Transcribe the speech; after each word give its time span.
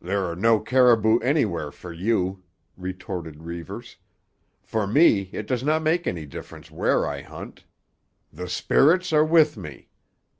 "There 0.00 0.24
are 0.24 0.34
no 0.34 0.60
caribou 0.60 1.18
anywhere 1.18 1.70
for 1.70 1.92
you," 1.92 2.42
retorted 2.78 3.42
Reivers. 3.42 3.98
"For 4.62 4.86
me 4.86 5.28
it 5.30 5.46
does 5.46 5.62
not 5.62 5.82
make 5.82 6.06
any 6.06 6.24
difference 6.24 6.70
where 6.70 7.06
I 7.06 7.20
hunt; 7.20 7.66
the 8.32 8.48
spirits 8.48 9.12
are 9.12 9.26
with 9.26 9.58
me. 9.58 9.90